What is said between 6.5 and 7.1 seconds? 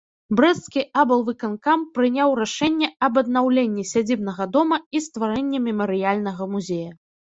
музея.